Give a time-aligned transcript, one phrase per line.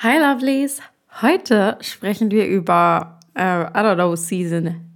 [0.00, 0.80] Hi Lovelies!
[1.22, 4.88] Heute sprechen wir über, äh, I don't know, Season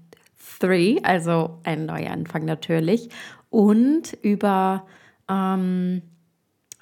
[0.60, 3.08] 3, also ein neuer Anfang natürlich,
[3.50, 4.86] und über
[5.28, 6.02] ähm,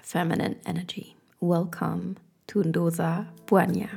[0.02, 1.14] Feminine Energy.
[1.40, 3.88] Welcome to Ndosa Buanya.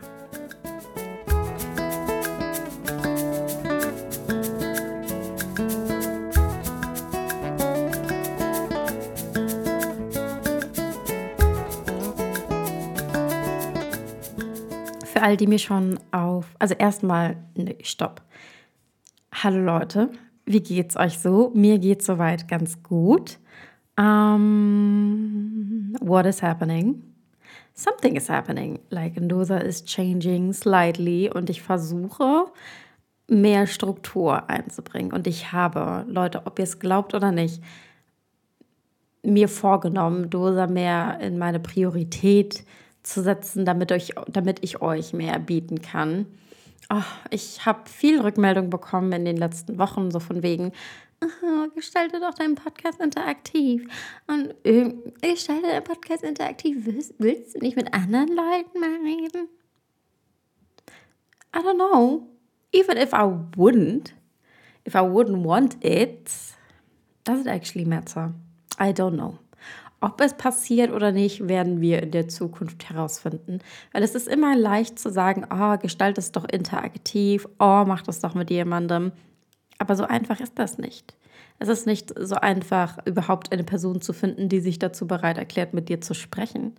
[15.24, 16.54] All die mir schon auf.
[16.60, 18.22] Also erstmal, nee, stopp.
[19.34, 20.10] Hallo Leute,
[20.46, 21.52] wie geht's euch so?
[21.56, 23.40] Mir geht's soweit ganz gut.
[23.98, 27.04] Um, what is happening?
[27.74, 28.80] Something is happening.
[28.90, 32.52] Like Ndosa is changing slightly und ich versuche
[33.30, 35.14] mehr Struktur einzubringen.
[35.14, 37.64] Und ich habe, Leute, ob ihr es glaubt oder nicht,
[39.24, 42.64] mir vorgenommen, Dosa mehr in meine Priorität zu
[43.04, 46.26] zu setzen, damit, euch, damit ich euch mehr bieten kann.
[46.90, 50.72] Oh, ich habe viel Rückmeldung bekommen in den letzten Wochen, so von wegen,
[51.76, 53.88] gestalte doch deinen Podcast interaktiv.
[54.28, 56.86] Und äh, gestalte deinen Podcast interaktiv.
[56.86, 59.48] Willst, willst du nicht mit anderen Leuten mal reden?
[61.56, 62.28] I don't know.
[62.72, 64.14] Even if I wouldn't,
[64.86, 66.32] if I wouldn't want it,
[67.24, 68.34] does it actually matter?
[68.80, 69.38] I don't know.
[70.04, 73.60] Ob es passiert oder nicht, werden wir in der Zukunft herausfinden.
[73.94, 78.20] Weil es ist immer leicht zu sagen, oh, gestalt es doch interaktiv, oh, mach das
[78.20, 79.14] doch mit jemandem.
[79.78, 81.16] Aber so einfach ist das nicht.
[81.58, 85.74] Es ist nicht so einfach, überhaupt eine Person zu finden, die sich dazu bereit erklärt,
[85.74, 86.74] mit dir zu sprechen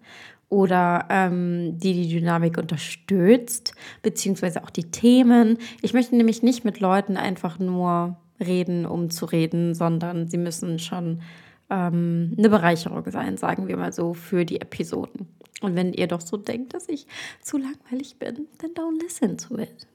[0.50, 5.56] oder ähm, die die Dynamik unterstützt, beziehungsweise auch die Themen.
[5.80, 10.78] Ich möchte nämlich nicht mit Leuten einfach nur reden, um zu reden, sondern sie müssen
[10.78, 11.22] schon
[11.70, 15.28] ähm, eine Bereicherung sein, sagen wir mal so, für die Episoden.
[15.60, 17.06] Und wenn ihr doch so denkt, dass ich
[17.40, 19.86] zu langweilig bin, dann don't listen to it.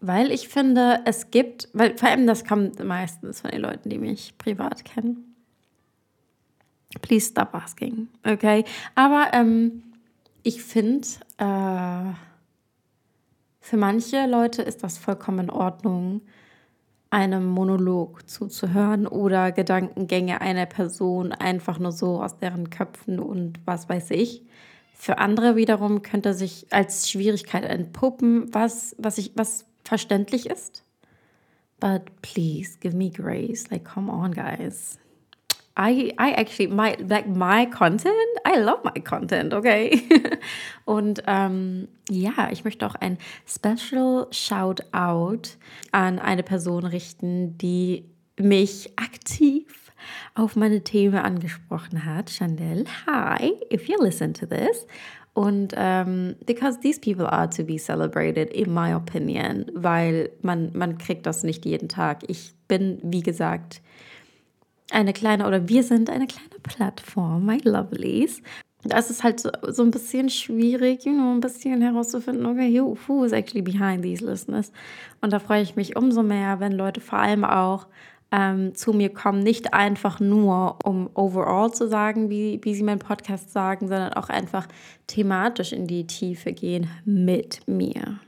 [0.00, 3.98] Weil ich finde, es gibt, weil vor allem das kommt meistens von den Leuten, die
[3.98, 5.36] mich privat kennen.
[7.00, 8.64] Please stop asking, okay?
[8.94, 9.82] Aber ähm,
[10.42, 11.06] ich finde,
[11.38, 12.12] äh,
[13.60, 16.22] für manche Leute ist das vollkommen in Ordnung,
[17.12, 23.88] einem Monolog zuzuhören oder Gedankengänge einer Person einfach nur so aus deren Köpfen und was
[23.88, 24.42] weiß ich.
[24.94, 30.84] Für andere wiederum könnte sich als Schwierigkeit entpuppen, was, was, ich, was verständlich ist.
[31.80, 33.68] But please give me grace.
[33.70, 34.98] Like, come on, guys.
[35.78, 40.02] I, I actually, my, like my content, I love my content, okay?
[40.84, 43.16] Und ähm, ja, ich möchte auch ein
[43.46, 45.56] Special Shout-out
[45.92, 48.04] an eine Person richten, die
[48.38, 49.92] mich aktiv
[50.34, 52.30] auf meine Themen angesprochen hat.
[52.30, 54.86] Chanel, hi, if you listen to this.
[55.34, 60.98] Und ähm, because these people are to be celebrated, in my opinion, weil man, man
[60.98, 62.18] kriegt das nicht jeden Tag.
[62.26, 63.80] Ich bin, wie gesagt,
[64.92, 68.42] eine kleine, oder wir sind eine kleine Plattform, my lovelies.
[68.84, 72.96] Da ist halt so, so ein bisschen schwierig, you know, ein bisschen herauszufinden, okay, who,
[73.06, 74.72] who is actually behind these listeners?
[75.20, 77.86] Und da freue ich mich umso mehr, wenn Leute vor allem auch
[78.32, 82.98] ähm, zu mir kommen, nicht einfach nur, um overall zu sagen, wie, wie sie meinen
[82.98, 84.66] Podcast sagen, sondern auch einfach
[85.06, 88.18] thematisch in die Tiefe gehen mit mir.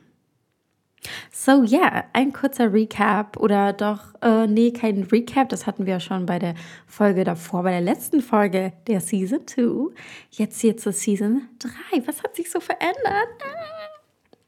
[1.31, 6.01] So, ja, yeah, ein kurzer Recap oder doch, äh, nee, kein Recap, das hatten wir
[6.01, 6.55] schon bei der
[6.87, 9.95] Folge davor, bei der letzten Folge der Season 2.
[10.31, 12.07] Jetzt hier zur Season 3.
[12.07, 13.29] Was hat sich so verändert?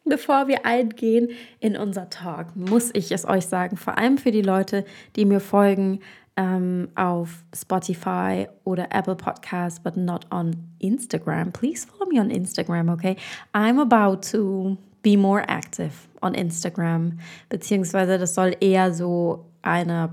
[0.05, 4.43] Bevor wir eingehen in unser Talk, muss ich es euch sagen, vor allem für die
[4.43, 4.85] Leute,
[5.17, 6.01] die mir folgen
[6.37, 11.53] ähm, auf Spotify oder Apple Podcasts, but not on Instagram.
[11.53, 13.17] Please follow me on Instagram, okay?
[13.53, 20.11] I'm about to be more active on Instagram, beziehungsweise das soll eher so eine,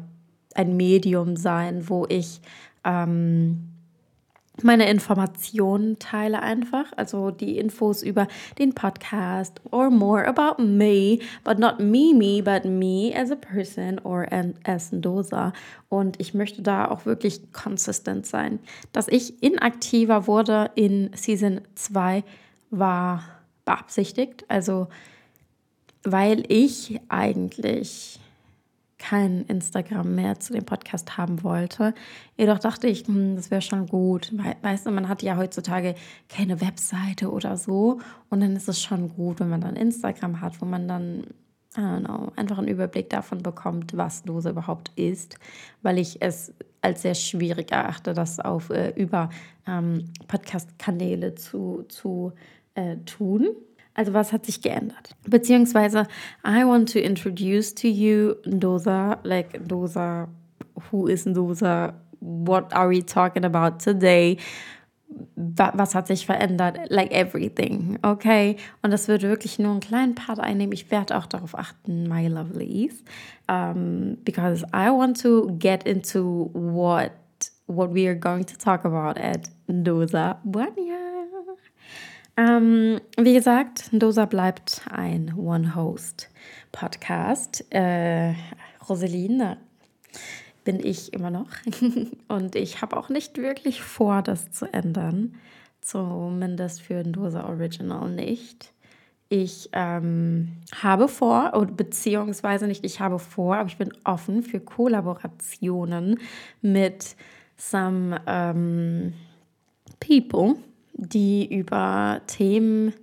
[0.53, 2.41] ein Medium sein, wo ich
[2.83, 3.69] ähm,
[4.61, 8.27] meine Informationen teile einfach, also die Infos über
[8.59, 13.97] den Podcast or more about me, but not me, me, but me as a person
[14.03, 14.27] or
[14.63, 15.53] as Dosa.
[15.89, 18.59] Und ich möchte da auch wirklich consistent sein.
[18.91, 22.23] Dass ich inaktiver wurde in Season 2
[22.69, 23.23] war
[23.65, 24.45] beabsichtigt.
[24.49, 24.87] Also,
[26.03, 28.19] weil ich eigentlich
[29.03, 31.93] kein Instagram mehr zu dem Podcast haben wollte.
[32.37, 34.31] Jedoch dachte ich, hm, das wäre schon gut.
[34.61, 35.95] Weißt du, man hat ja heutzutage
[36.29, 37.99] keine Webseite oder so.
[38.29, 41.23] Und dann ist es schon gut, wenn man dann Instagram hat, wo man dann,
[41.75, 45.35] I don't know, einfach einen Überblick davon bekommt, was Dose überhaupt ist.
[45.81, 49.29] Weil ich es als sehr schwierig erachte, das auf äh, über
[49.67, 52.31] ähm, Podcast-Kanäle zu, zu
[52.75, 53.47] äh, tun.
[53.93, 55.15] Also was hat sich geändert?
[55.27, 56.07] Beziehungsweise,
[56.45, 60.27] I want to introduce to you Ndosa, like Ndosa,
[60.91, 64.37] who is Ndosa, what are we talking about today?
[65.35, 66.89] was hat sich verändert?
[66.89, 68.57] Like everything, okay?
[68.81, 70.73] Und das wird wirklich nur einen kleinen Part einnehmen.
[70.73, 73.03] Ich werde auch darauf achten, my lovelies,
[73.49, 77.11] um, because I want to get into what
[77.67, 80.97] what we are going to talk about at Ndosa Buania.
[82.35, 87.71] Um, wie gesagt, Ndosa bleibt ein One-Host-Podcast.
[87.71, 88.33] Äh,
[88.89, 89.57] Roseline
[90.63, 91.51] bin ich immer noch.
[92.27, 95.35] Und ich habe auch nicht wirklich vor, das zu ändern.
[95.81, 98.73] Zumindest für Dosa Original nicht.
[99.29, 106.19] Ich ähm, habe vor, beziehungsweise nicht ich habe vor, aber ich bin offen für Kollaborationen
[106.61, 107.15] mit
[107.57, 109.13] some ähm,
[109.99, 110.55] people,
[110.93, 112.93] die über Themen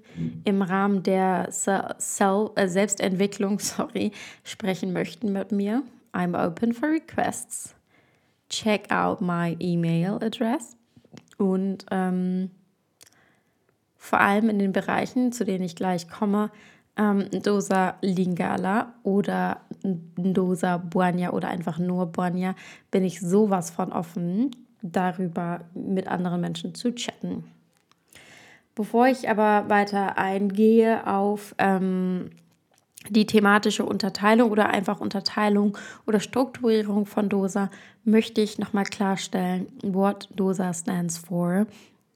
[0.44, 4.12] im Rahmen der äh, Selbstentwicklung sorry,
[4.44, 5.82] sprechen möchten mit mir.
[6.12, 7.74] I'm open for requests.
[8.48, 10.76] Check out my email address.
[11.38, 12.50] Und ähm,
[13.96, 16.50] vor allem in den Bereichen, zu denen ich gleich komme,
[16.96, 22.54] ähm, Dosa Lingala oder Dosa Buanya oder einfach nur Buanya,
[22.90, 24.50] bin ich sowas von offen,
[24.82, 27.44] darüber mit anderen Menschen zu chatten.
[28.80, 32.30] Bevor ich aber weiter eingehe auf ähm,
[33.10, 37.70] die thematische Unterteilung oder einfach Unterteilung oder Strukturierung von DOSA
[38.04, 41.66] möchte ich nochmal klarstellen, what DOSA stands for.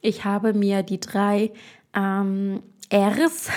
[0.00, 1.52] Ich habe mir die drei
[1.92, 3.50] ähm, Rs,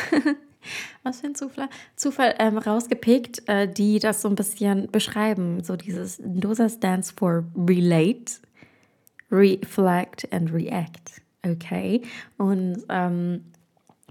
[1.04, 5.64] was für ein Zufall, Zufall ähm, rausgepickt, äh, die das so ein bisschen beschreiben.
[5.64, 8.34] So dieses DOSA stands for Relate,
[9.32, 11.22] Reflect and React.
[11.46, 12.02] Okay.
[12.38, 13.46] Und ähm,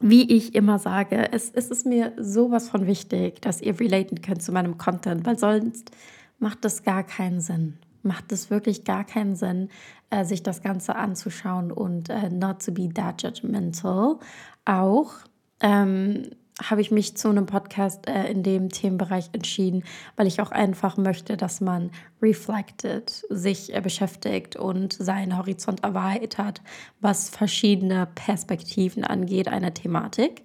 [0.01, 4.43] wie ich immer sage, es, es ist mir sowas von wichtig, dass ihr relaten könnt
[4.43, 5.91] zu meinem Content, weil sonst
[6.39, 7.79] macht das gar keinen Sinn.
[8.03, 9.71] Macht es wirklich gar keinen Sinn,
[10.11, 14.19] äh, sich das Ganze anzuschauen und äh, not to be that judgmental.
[14.65, 15.13] Auch
[15.61, 16.31] ähm,
[16.63, 19.85] habe ich mich zu einem Podcast äh, in dem Themenbereich entschieden,
[20.17, 21.91] weil ich auch einfach möchte, dass man
[22.23, 26.63] reflected, sich äh, beschäftigt und seinen Horizont erweitert,
[27.01, 30.43] was verschiedene Perspektiven angeht einer Thematik.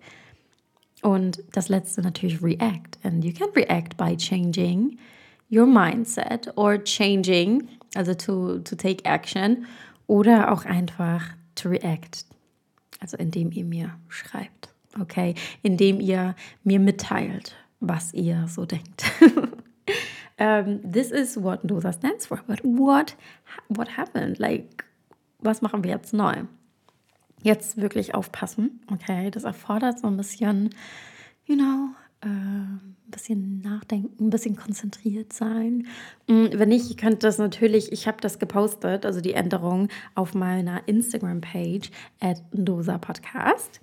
[1.01, 2.99] Und das letzte natürlich react.
[3.03, 4.99] And you can react by changing
[5.49, 9.65] your mindset or changing, also to, to take action
[10.07, 11.23] oder auch einfach
[11.55, 12.25] to react,
[12.99, 19.03] also indem ihr mir schreibt okay, indem ihr mir mitteilt, was ihr so denkt.
[20.39, 23.15] um, this is what DOSA stands for, but what,
[23.69, 24.39] what happened?
[24.39, 24.85] Like,
[25.39, 26.43] was machen wir jetzt neu?
[27.43, 29.31] Jetzt wirklich aufpassen, okay?
[29.31, 30.69] Das erfordert so ein bisschen,
[31.45, 31.89] you know,
[32.21, 35.87] äh, ein bisschen nachdenken, ein bisschen konzentriert sein.
[36.27, 40.35] Mm, wenn nicht, ihr könnt das natürlich, ich habe das gepostet, also die Änderung auf
[40.35, 41.89] meiner Instagram-Page
[42.19, 43.81] at Dosa Podcast.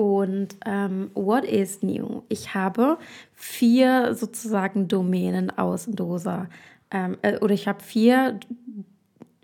[0.00, 2.22] Und ähm, what is new?
[2.30, 2.96] Ich habe
[3.34, 6.48] vier sozusagen Domänen aus Dosa.
[6.90, 8.40] Ähm, äh, oder ich habe vier,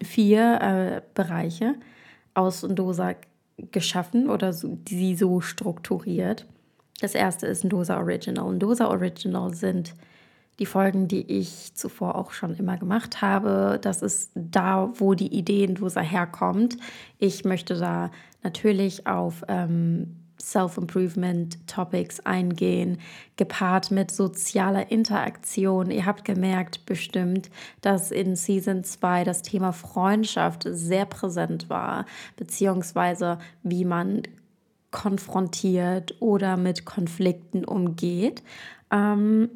[0.03, 1.75] vier äh, Bereiche
[2.33, 3.17] aus Dosa
[3.71, 6.47] geschaffen oder so, die so strukturiert.
[7.03, 8.47] Das erste ist Dosa Original.
[8.47, 9.95] Und Dosa Original sind
[10.59, 13.79] die Folgen, die ich zuvor auch schon immer gemacht habe.
[13.83, 16.79] Das ist da, wo die Idee in Dosa herkommt.
[17.19, 18.11] Ich möchte da
[18.43, 22.99] natürlich auf ähm, Self-Improvement-Topics eingehen,
[23.37, 25.91] gepaart mit sozialer Interaktion.
[25.91, 27.51] Ihr habt gemerkt bestimmt,
[27.81, 34.23] dass in Season 2 das Thema Freundschaft sehr präsent war, beziehungsweise wie man
[34.91, 38.43] konfrontiert oder mit Konflikten umgeht.
[38.91, 39.51] Ähm,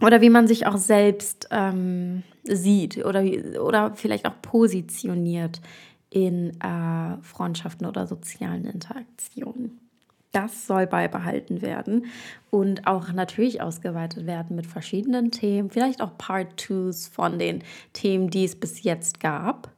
[0.00, 3.24] oder wie man sich auch selbst ähm, sieht oder,
[3.60, 5.60] oder vielleicht auch positioniert
[6.10, 9.80] in äh, Freundschaften oder sozialen Interaktionen.
[10.32, 12.06] Das soll beibehalten werden
[12.50, 17.62] und auch natürlich ausgeweitet werden mit verschiedenen Themen, vielleicht auch Part 2s von den
[17.94, 19.70] Themen, die es bis jetzt gab.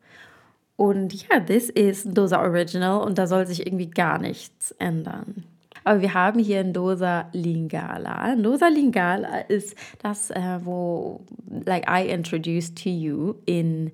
[0.76, 5.44] Und ja, this is Dosa Original und da soll sich irgendwie gar nichts ändern.
[5.84, 8.16] Aber wir haben hier ein Dosa Lingala.
[8.16, 11.20] Ein Dosa Lingala ist das, äh, wo,
[11.64, 13.92] like I introduced to you in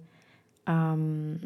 [0.66, 1.40] um,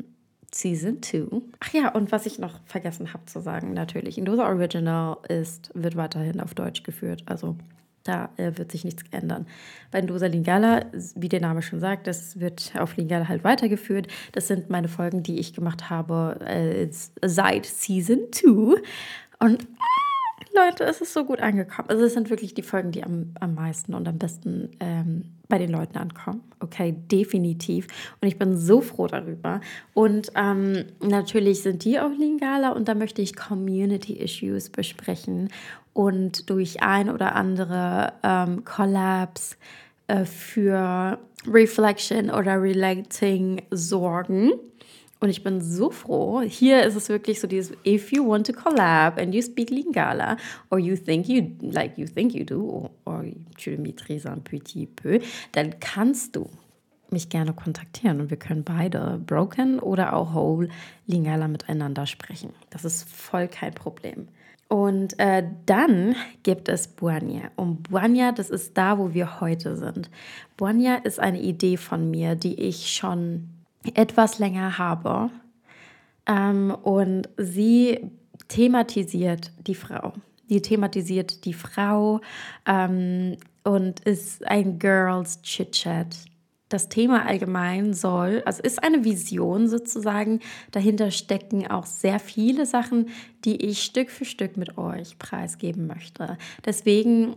[0.53, 1.43] Season 2.
[1.61, 5.97] Ach ja, und was ich noch vergessen habe zu sagen, natürlich, Indosa Original ist, wird
[5.97, 7.23] weiterhin auf Deutsch geführt.
[7.27, 7.57] Also
[8.05, 9.47] da äh, wird sich nichts ändern.
[9.91, 14.09] Bei Indosa Lingala, wie der Name schon sagt, das wird auf Lingala halt weitergeführt.
[14.33, 16.89] Das sind meine Folgen, die ich gemacht habe äh,
[17.23, 18.81] seit Season 2.
[19.39, 19.67] Und
[20.55, 21.89] Leute, es ist so gut angekommen.
[21.89, 25.59] Also es sind wirklich die Folgen, die am, am meisten und am besten ähm, bei
[25.59, 26.43] den Leuten ankommen.
[26.61, 27.87] Okay, definitiv.
[28.21, 29.61] Und ich bin so froh darüber.
[29.95, 35.51] Und ähm, natürlich sind die auch Lingala und da möchte ich Community Issues besprechen
[35.93, 39.57] und durch ein oder andere ähm, Collabs
[40.07, 44.53] äh, für Reflection oder Relating sorgen.
[45.21, 46.41] Und ich bin so froh.
[46.41, 50.39] Hier ist es wirklich so dieses, if you want to collab and you speak Lingala,
[50.71, 53.25] or you think you, like you think you do, or,
[53.59, 55.21] tu maîtrises un petit peu,
[55.53, 56.49] dann kannst du
[57.11, 60.69] mich gerne kontaktieren und wir können beide broken oder auch whole
[61.07, 62.51] Lingala miteinander sprechen.
[62.71, 64.29] Das ist voll kein Problem.
[64.69, 67.51] Und äh, dann gibt es Buanya.
[67.57, 70.09] Und Buanya, das ist da, wo wir heute sind.
[70.57, 73.49] Buanya ist eine Idee von mir, die ich schon
[73.95, 75.31] etwas länger habe.
[76.27, 78.11] Ähm, und sie
[78.49, 80.13] thematisiert die Frau.
[80.49, 82.21] Die thematisiert die Frau
[82.67, 86.17] ähm, und ist ein Girls Chit-Chat.
[86.69, 90.41] Das Thema allgemein soll, also ist eine Vision sozusagen.
[90.71, 93.09] Dahinter stecken auch sehr viele Sachen,
[93.45, 96.39] die ich Stück für Stück mit euch preisgeben möchte.
[96.65, 97.37] Deswegen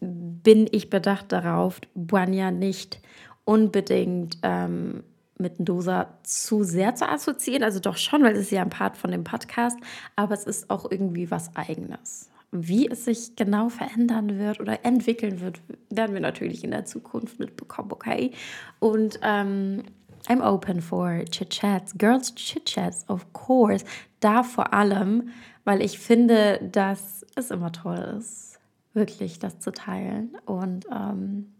[0.00, 3.00] bin ich bedacht darauf, Buanya nicht
[3.44, 5.04] unbedingt ähm,
[5.42, 7.64] mit Dosa zu sehr zu assoziieren.
[7.64, 9.76] Also doch schon, weil es ist ja ein Part von dem Podcast,
[10.16, 12.30] aber es ist auch irgendwie was Eigenes.
[12.52, 17.38] Wie es sich genau verändern wird oder entwickeln wird, werden wir natürlich in der Zukunft
[17.38, 18.32] mitbekommen, okay?
[18.78, 19.84] Und ähm,
[20.28, 23.84] I'm open for Chit-Chats, Girls Chit-Chats, of course.
[24.20, 25.30] Da vor allem,
[25.64, 28.60] weil ich finde, dass es immer toll ist,
[28.94, 30.36] wirklich das zu teilen.
[30.46, 31.52] Und ähm,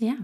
[0.00, 0.14] ja.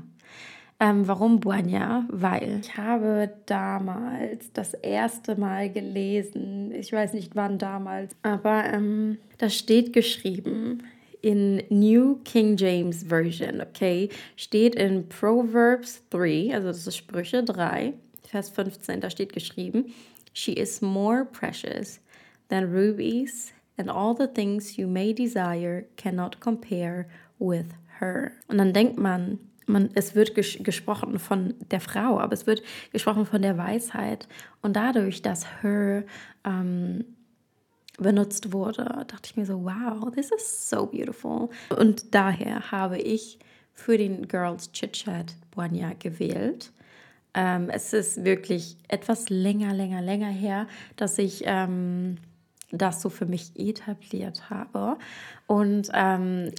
[0.80, 2.04] Ähm, warum Buanya?
[2.10, 9.18] Weil ich habe damals das erste Mal gelesen, ich weiß nicht wann damals, aber ähm,
[9.38, 10.82] das steht geschrieben
[11.22, 14.10] in New King James Version, okay?
[14.36, 17.94] Steht in Proverbs 3, also das ist Sprüche 3,
[18.28, 19.86] Vers 15, da steht geschrieben,
[20.34, 22.00] She is more precious
[22.48, 27.06] than rubies, and all the things you may desire cannot compare
[27.38, 27.66] with
[28.00, 28.32] her.
[28.48, 32.62] Und dann denkt man, man, es wird ges gesprochen von der Frau, aber es wird
[32.92, 34.28] gesprochen von der Weisheit.
[34.62, 36.04] Und dadurch, dass her
[36.44, 37.04] ähm,
[37.98, 41.48] benutzt wurde, dachte ich mir so, wow, this is so beautiful.
[41.76, 43.38] Und daher habe ich
[43.72, 46.72] für den Girls Chit Chat Boanya gewählt.
[47.34, 52.16] Ähm, es ist wirklich etwas länger, länger, länger her, dass ich ähm,
[52.70, 54.96] das so für mich etabliert habe.
[55.46, 56.52] Und ähm,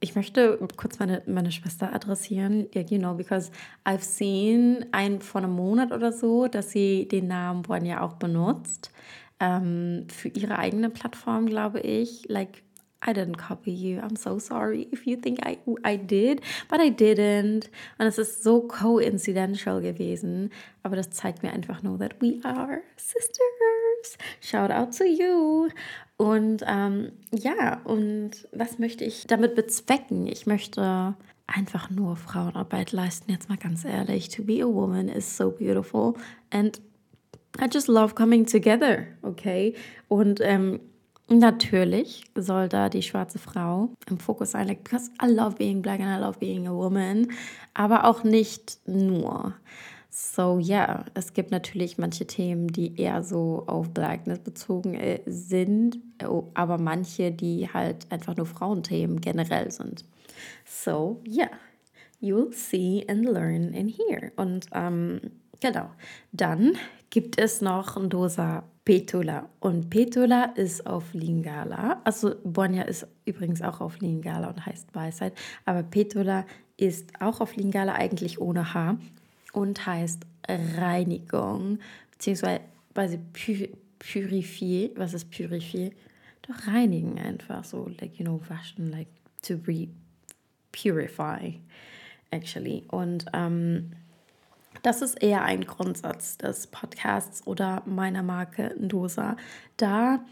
[0.00, 3.50] ich möchte kurz meine, meine Schwester adressieren, you know, because
[3.84, 8.92] I've seen ein vor einem Monat oder so, dass sie den Namen Boanya auch benutzt.
[9.40, 12.28] Ähm, für ihre eigene Plattform, glaube ich.
[12.28, 12.62] Like,
[13.06, 14.00] I didn't copy you.
[14.00, 17.68] I'm so sorry if you think I, I did, but I didn't.
[17.98, 20.50] Und es ist so coincidental gewesen.
[20.82, 24.18] Aber das zeigt mir einfach nur, that we are sisters.
[24.40, 25.68] Shout out to you.
[26.18, 30.26] Und ähm, ja, und was möchte ich damit bezwecken?
[30.26, 31.14] Ich möchte
[31.46, 33.30] einfach nur Frauenarbeit leisten.
[33.30, 36.14] Jetzt mal ganz ehrlich, to be a woman is so beautiful
[36.50, 36.80] and
[37.60, 39.74] I just love coming together, okay?
[40.08, 40.80] Und ähm,
[41.28, 46.00] natürlich soll da die schwarze Frau im Fokus sein, like, because I love being black
[46.00, 47.32] and I love being a woman,
[47.74, 49.54] aber auch nicht nur.
[50.10, 55.20] So ja, yeah, es gibt natürlich manche Themen, die eher so auf Blackness bezogen äh,
[55.26, 60.04] sind, oh, aber manche, die halt einfach nur Frauenthemen generell sind.
[60.64, 61.50] So ja, yeah,
[62.22, 64.32] you'll see and learn in here.
[64.36, 65.20] Und ähm,
[65.60, 65.90] genau,
[66.32, 66.72] dann
[67.10, 69.50] gibt es noch ein Dosa Petula.
[69.60, 72.00] Und Petula ist auf Lingala.
[72.04, 75.34] Also Bonja ist übrigens auch auf Lingala und heißt Weisheit.
[75.66, 76.46] Aber Petula
[76.78, 78.96] ist auch auf Lingala eigentlich ohne H
[79.52, 81.78] und heißt Reinigung,
[82.12, 82.60] beziehungsweise
[83.98, 84.90] purifier.
[84.96, 85.90] Was ist purifier?
[86.42, 89.08] Doch reinigen einfach so, like, you know, waschen, like
[89.42, 89.88] to re
[90.72, 91.58] purify,
[92.30, 92.84] actually.
[92.88, 93.92] Und ähm,
[94.82, 99.36] das ist eher ein Grundsatz des Podcasts oder meiner Marke Ndosa,
[99.76, 100.24] da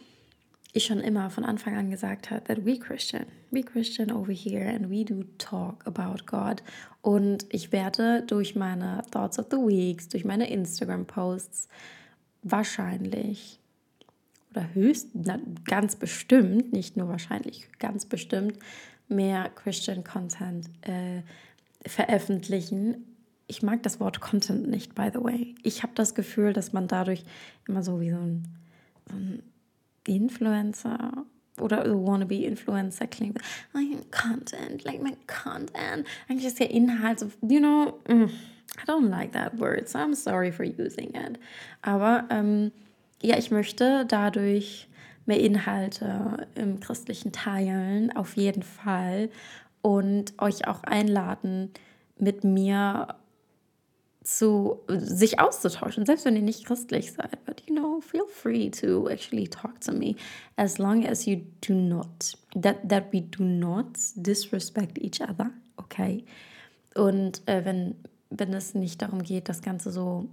[0.77, 4.69] ich schon immer von Anfang an gesagt habe, that we Christian, we Christian over here
[4.69, 6.63] and we do talk about God.
[7.03, 11.69] Und ich werde durch meine Thoughts of the Weeks, durch meine Instagram-Posts
[12.43, 13.59] wahrscheinlich
[14.51, 18.59] oder höchst, na, ganz bestimmt, nicht nur wahrscheinlich, ganz bestimmt
[19.09, 21.23] mehr Christian Content äh,
[21.87, 23.17] veröffentlichen.
[23.47, 25.55] Ich mag das Wort Content nicht, by the way.
[25.63, 27.25] Ich habe das Gefühl, dass man dadurch
[27.69, 28.49] immer so wie so ein,
[29.09, 29.43] so ein
[30.07, 31.25] Influencer
[31.61, 33.39] oder wannabe Influencer klingt.
[33.73, 36.07] Like Content, like my content.
[36.29, 38.31] Eigentlich ist ja Inhalt, so, you know, mm,
[38.79, 41.39] I don't like that word, so I'm sorry for using it.
[41.83, 42.73] Aber ähm,
[43.23, 44.89] ja, ich möchte dadurch
[45.25, 49.31] mehr Inhalte im christlichen teilen, auf jeden Fall.
[49.83, 51.71] Und euch auch einladen,
[52.19, 53.09] mit mir
[54.27, 57.45] zu sich auszutauschen, selbst wenn ihr nicht christlich seid.
[57.45, 60.17] But you know, feel free to actually talk to me
[60.57, 66.25] as long as you do not that that we do not disrespect each other, okay?
[66.97, 67.95] Und äh, wenn
[68.31, 70.27] wenn es nicht darum geht, das Ganze so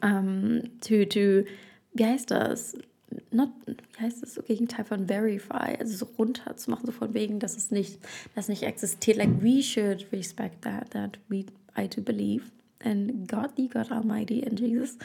[0.00, 1.44] ähm, to to
[1.92, 2.74] wie heißt das?
[3.30, 7.14] Not, wie heißt das so Gegenteil von verify, also so runter zu machen, so von
[7.14, 7.98] wegen, dass es nicht,
[8.34, 9.16] dass nicht existiert.
[9.16, 11.44] Like we should respect that, that we
[11.76, 12.44] I do believe
[12.82, 14.98] in God, the God Almighty, in Jesus.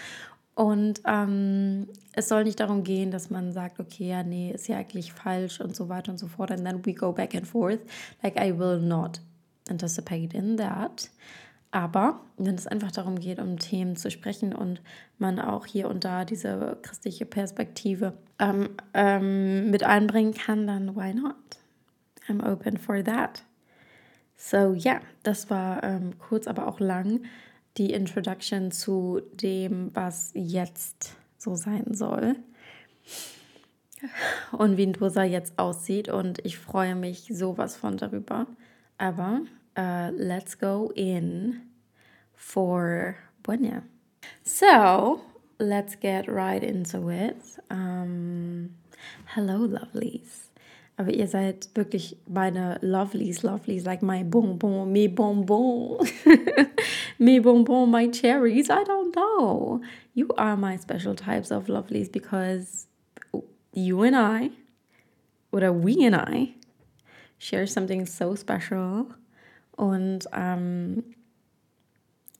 [0.56, 4.77] Und ähm, es soll nicht darum gehen, dass man sagt, okay, ja, nee, ist ja
[4.77, 6.51] eigentlich falsch und so weiter und so fort.
[6.51, 7.80] And then we go back and forth.
[8.22, 9.20] Like, I will not
[9.70, 11.10] anticipate in that.
[11.72, 14.80] Aber wenn es einfach darum geht, um Themen zu sprechen und
[15.18, 21.15] man auch hier und da diese christliche Perspektive ähm, ähm, mit einbringen kann, dann why
[21.15, 21.36] not?
[22.30, 23.44] I'm open for that.
[24.38, 27.22] So ja, yeah, das war ähm, kurz, aber auch lang
[27.77, 32.36] die Introduction zu dem, was jetzt so sein soll
[34.51, 36.10] und wie Ndosa jetzt aussieht.
[36.10, 38.48] Und ich freue mich sowas von darüber.
[38.98, 39.42] Aber
[39.77, 41.62] uh, let's go in
[42.36, 43.84] for Buenya.
[44.44, 45.22] So,
[45.60, 47.38] let's get right into it.
[47.70, 48.75] Um,
[49.36, 50.50] hello, lovelies.
[50.96, 56.08] Aber ihr seid wirklich meine Lovelies, Lovelies, like my bonbon, me bonbon,
[57.20, 58.70] me bonbon, my cherries.
[58.70, 59.82] I don't know.
[60.13, 62.88] You are my special types of Lovelies because
[63.74, 64.51] you and I,
[65.51, 66.55] oder we and I,
[67.38, 69.08] share something so special.
[69.78, 71.04] Und ähm,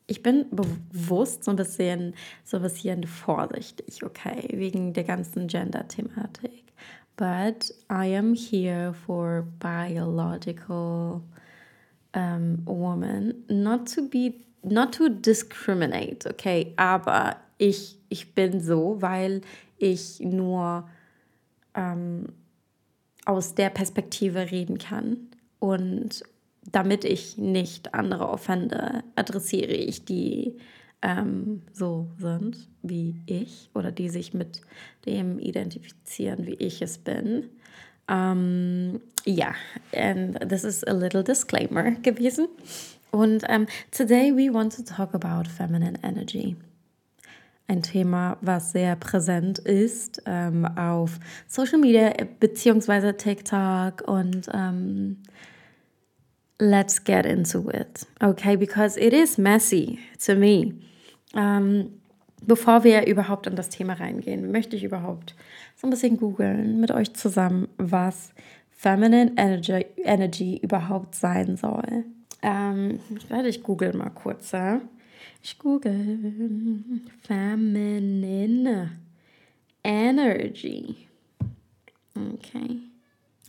[0.08, 6.64] ich bin bewusst so ein bisschen, so ein bisschen vorsichtig, okay, wegen der ganzen Gender-Thematik.
[7.16, 11.24] but I am here for biological
[12.14, 19.42] um, woman, not to be, not to discriminate, okay, aber ich, ich bin so, weil
[19.78, 20.88] ich nur
[21.76, 22.28] ähm,
[23.26, 25.18] aus der Perspektive reden kann
[25.60, 26.24] und
[26.72, 30.58] damit ich nicht andere offende, adressiere ich die
[31.02, 34.62] ähm, so sind wie ich oder die sich mit
[35.06, 37.50] dem identifizieren, wie ich es bin.
[38.10, 39.56] Um, yeah,
[39.94, 42.48] and this is a little disclaimer gewesen.
[43.14, 46.56] Und um, today we want to talk about feminine energy.
[47.68, 55.18] Ein Thema, was sehr präsent ist um, auf Social Media beziehungsweise TikTok und um,
[56.58, 58.56] let's get into it, okay?
[58.58, 60.74] Because it is messy to me.
[61.36, 61.92] Ähm,
[62.42, 65.36] bevor wir überhaupt in das Thema reingehen, möchte ich überhaupt
[65.76, 68.34] so ein bisschen googeln mit euch zusammen, was
[68.72, 72.06] Feminine Energy, Energy überhaupt sein soll.
[72.44, 74.52] Ähm, werde ich googeln mal kurz.
[74.52, 74.82] Ja?
[75.42, 76.20] Ich google
[77.26, 78.92] Feminine
[79.84, 80.96] Energy.
[82.16, 82.80] Okay.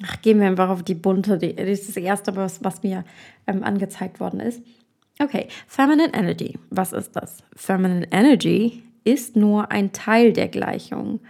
[0.03, 1.39] Ach, gehen wir einfach auf die bunte.
[1.39, 3.05] Die, das ist das erste, was, was mir
[3.47, 4.63] ähm, angezeigt worden ist.
[5.21, 6.59] Okay, Feminine Energy.
[6.71, 7.39] Was ist das?
[7.55, 11.21] Feminine Energy ist nur ein Teil der Gleichung.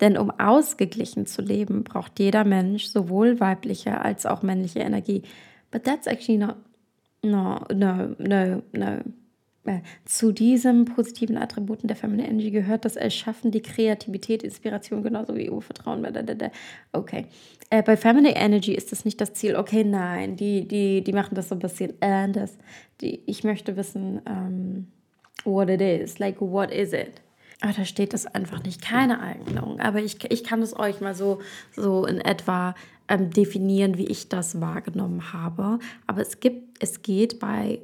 [0.00, 5.22] Denn um ausgeglichen zu leben, braucht jeder Mensch sowohl weibliche als auch männliche Energie.
[5.70, 6.56] But that's actually not.
[7.22, 8.98] No, no, no, no.
[9.64, 15.36] Äh, zu diesen positiven Attributen der Feminine Energy gehört das Erschaffen, die Kreativität, Inspiration, genauso
[15.36, 16.04] wie Urvertrauen.
[16.90, 17.26] Okay.
[17.70, 19.54] Äh, bei Feminine Energy ist das nicht das Ziel.
[19.54, 22.58] Okay, nein, die, die, die machen das so ein bisschen anders.
[23.00, 24.86] Die, ich möchte wissen, um, ähm,
[25.44, 26.18] what it is.
[26.18, 27.22] Like, what is it?
[27.60, 28.82] Ah, da steht das einfach nicht.
[28.82, 29.78] Keine Ahnung.
[29.78, 31.40] Aber ich, ich kann es euch mal so,
[31.76, 32.74] so in etwa
[33.12, 35.78] ähm, definieren, wie ich das wahrgenommen habe.
[36.06, 37.80] Aber es gibt, es geht bei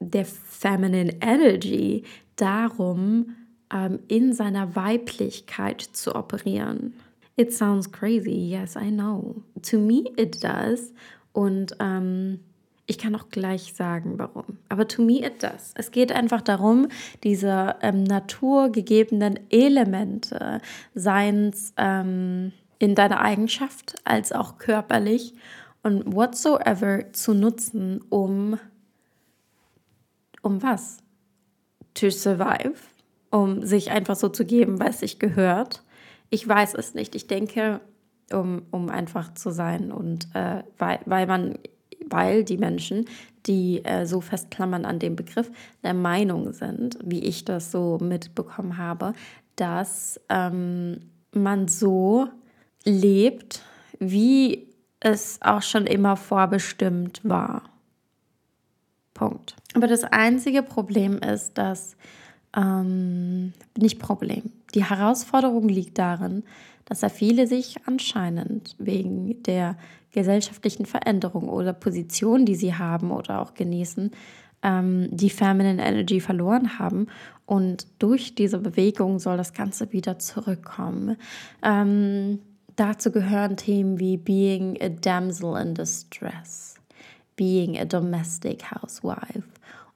[0.00, 2.02] der Feminine Energy
[2.36, 3.36] darum,
[3.72, 6.94] ähm, in seiner Weiblichkeit zu operieren.
[7.36, 9.42] It sounds crazy, yes, I know.
[9.70, 10.92] To me it does.
[11.32, 12.40] Und ähm,
[12.86, 14.58] ich kann auch gleich sagen, warum.
[14.68, 15.72] Aber to me it does.
[15.76, 16.88] Es geht einfach darum,
[17.22, 20.60] diese ähm, naturgegebenen Elemente,
[20.94, 25.34] seins ähm, in deiner Eigenschaft als auch körperlich
[25.84, 28.58] und whatsoever zu nutzen, um
[30.42, 30.98] um was?
[31.94, 32.74] To survive,
[33.30, 35.84] um sich einfach so zu geben, es sich gehört,
[36.30, 37.14] Ich weiß es nicht.
[37.14, 37.80] Ich denke,
[38.32, 41.58] um, um einfach zu sein und äh, weil, weil man,
[42.06, 43.04] weil die Menschen,
[43.46, 45.52] die äh, so festklammern an dem Begriff,
[45.84, 49.12] der Meinung sind, wie ich das so mitbekommen habe,
[49.54, 50.98] dass ähm,
[51.32, 52.28] man so
[52.84, 53.62] lebt,
[53.98, 54.68] wie
[55.00, 57.62] es auch schon immer vorbestimmt war.
[59.14, 59.56] Punkt.
[59.74, 61.96] Aber das einzige Problem ist, dass
[62.56, 64.50] ähm, nicht Problem.
[64.74, 66.44] Die Herausforderung liegt darin,
[66.84, 69.76] dass da viele sich anscheinend wegen der
[70.12, 74.10] gesellschaftlichen Veränderung oder Position, die sie haben oder auch genießen,
[74.62, 77.06] ähm, die Feminine Energy verloren haben.
[77.46, 81.16] Und durch diese Bewegung soll das Ganze wieder zurückkommen.
[81.62, 82.40] Ähm,
[82.82, 86.74] dazu gehören Themen wie Being a Damsel in Distress,
[87.36, 89.44] Being a Domestic Housewife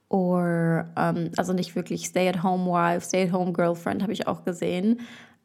[0.09, 5.01] oder um, also nicht wirklich Stay-at-home Wife, Stay-at-home Girlfriend habe ich auch gesehen.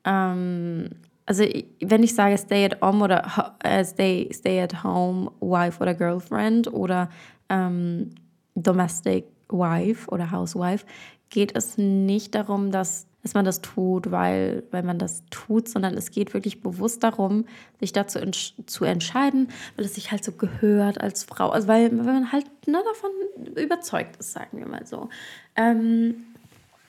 [0.06, 0.90] Um,
[1.26, 1.44] also
[1.80, 7.08] wenn ich sage Stay at home oder äh, Stay, Stay oder Girlfriend oder
[7.48, 8.10] ähm,
[8.54, 10.86] Domestic Wife oder Housewife,
[11.30, 15.96] geht es nicht darum, dass, dass man das tut, weil, weil man das tut, sondern
[15.96, 17.44] es geht wirklich bewusst darum,
[17.78, 21.90] sich dazu entsch zu entscheiden, weil es sich halt so gehört als Frau, also weil,
[21.96, 23.10] weil man halt ne, davon
[23.56, 25.08] überzeugt ist, sagen wir mal so.
[25.56, 26.24] Ähm,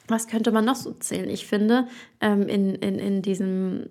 [0.07, 1.29] was könnte man noch so zählen?
[1.29, 1.87] Ich finde,
[2.19, 3.89] ähm, in, in, in diesem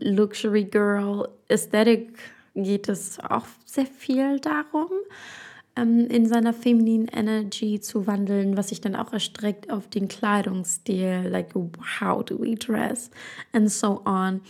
[0.00, 2.18] Luxury Girl Aesthetic
[2.54, 4.90] geht es auch sehr viel darum,
[5.76, 11.28] ähm, in seiner femininen Energy zu wandeln, was sich dann auch erstreckt auf den Kleidungsstil,
[11.28, 13.10] like how do we dress
[13.52, 14.40] and so on.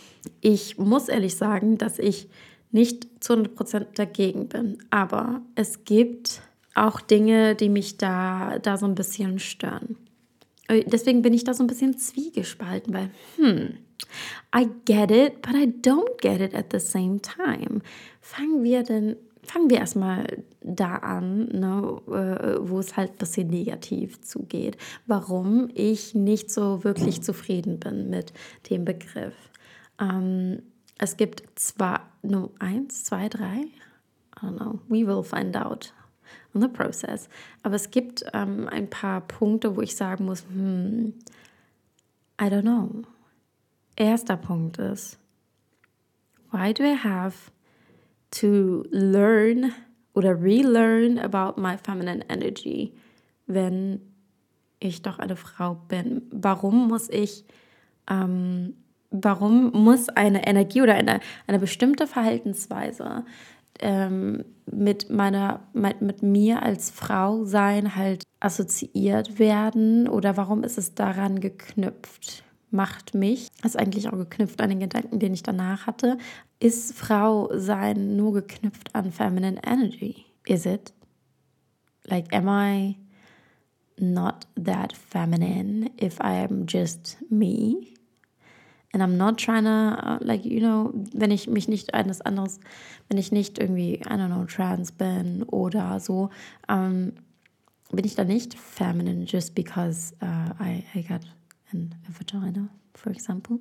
[0.40, 2.28] Ich muss ehrlich sagen, dass ich
[2.70, 6.42] nicht zu 100% dagegen bin, aber es gibt
[6.74, 9.96] auch Dinge, die mich da, da so ein bisschen stören.
[10.68, 13.78] Äh, deswegen bin ich da so ein bisschen zwiegespalten, weil, hm,
[14.54, 17.80] I get it, but I don't get it at the same time.
[18.20, 23.48] Fangen wir denn, fangen wir erstmal da an, ne, äh, wo es halt ein bisschen
[23.48, 24.76] negativ zugeht.
[25.06, 28.32] Warum ich nicht so wirklich zufrieden bin mit
[28.70, 29.34] dem Begriff.
[30.00, 30.62] Ähm,
[30.98, 33.66] es gibt zwar nur eins, zwei, drei,
[34.36, 35.92] I don't know, we will find out
[36.54, 37.28] on the process.
[37.62, 41.12] Aber es gibt ähm, ein paar Punkte, wo ich sagen muss, hmm,
[42.40, 43.04] I don't know
[43.96, 45.18] erster Punkt ist,
[46.50, 47.50] why do I have
[48.40, 49.72] to learn
[50.14, 52.92] oder relearn about my feminine energy,
[53.46, 54.00] wenn
[54.80, 56.22] ich doch eine Frau bin?
[56.30, 57.44] Warum muss ich,
[58.08, 58.74] ähm,
[59.10, 63.24] warum muss eine Energie oder eine, eine bestimmte Verhaltensweise
[63.80, 70.78] ähm, mit meiner, mit, mit mir als Frau sein halt assoziiert werden oder warum ist
[70.78, 72.44] es daran geknüpft?
[72.74, 76.18] macht mich, ist eigentlich auch geknüpft an den Gedanken, den ich danach hatte,
[76.64, 80.24] ist Frau sein nur geknüpft an feminine energy?
[80.46, 80.94] Is it?
[82.06, 82.96] Like, am I
[83.98, 87.92] not that feminine if I am just me?
[88.94, 92.60] And I'm not trying to, uh, like, you know, wenn ich mich nicht eines anderes,
[93.08, 96.30] wenn ich nicht irgendwie, I don't know, trans bin oder so,
[96.68, 97.12] um, ähm,
[97.92, 101.26] bin ich da nicht feminine just because uh, I, I got
[101.72, 103.58] in a vagina, for example,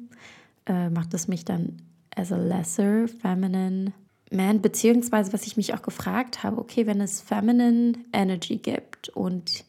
[0.67, 1.81] äh, macht es mich dann
[2.15, 3.93] as a lesser feminine
[4.33, 9.63] man, beziehungsweise was ich mich auch gefragt habe, okay, wenn es feminine Energy gibt und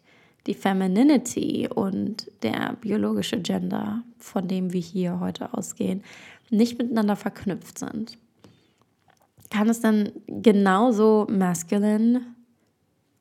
[0.47, 6.03] die Femininity und der biologische Gender, von dem wir hier heute ausgehen,
[6.51, 8.19] nicht miteinander verknüpft sind,
[9.51, 12.23] kann es dann genauso masculine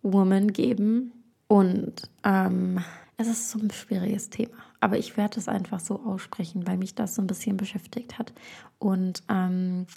[0.01, 1.13] Woman geben
[1.47, 2.79] und ähm,
[3.17, 4.57] es ist so ein schwieriges Thema.
[4.83, 8.33] Aber ich werde es einfach so aussprechen, weil mich das so ein bisschen beschäftigt hat.
[8.79, 9.87] Und ähm,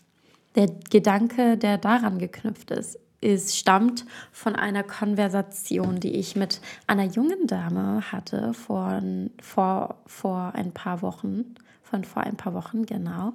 [0.54, 7.02] der Gedanke, der daran geknüpft ist, ist, stammt von einer Konversation, die ich mit einer
[7.02, 9.02] jungen Dame hatte vor,
[9.42, 13.32] vor, vor ein paar Wochen, von vor ein paar Wochen, genau.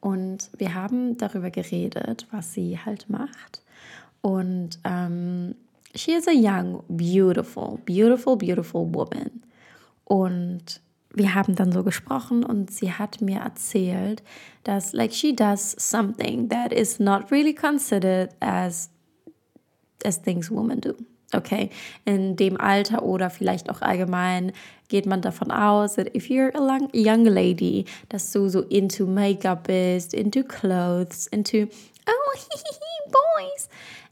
[0.00, 3.60] Und wir haben darüber geredet, was sie halt macht.
[4.22, 5.54] Und ähm,
[5.94, 9.42] she is a young, beautiful, beautiful, beautiful woman.
[10.06, 10.80] Und
[11.14, 14.22] wir haben dann so gesprochen und sie hat mir erzählt,
[14.64, 18.90] dass like she does something that is not really considered as
[20.04, 20.94] as things women do.
[21.32, 21.70] Okay,
[22.04, 24.52] in dem Alter oder vielleicht auch allgemein
[24.88, 29.66] geht man davon aus, that if you're a young lady, dass du so into Make-up
[29.66, 31.66] bist, into clothes, into
[32.06, 32.34] oh
[33.10, 33.68] boys.